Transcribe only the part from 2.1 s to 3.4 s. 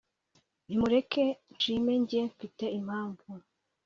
mfite impamvu